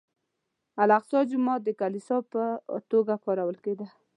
الاقصی 0.83 1.19
جومات 1.29 1.59
د 1.63 1.69
کلیسا 1.81 2.17
په 2.31 2.43
توګه 2.91 3.13
کارول 3.25 3.57
کېده. 3.63 3.87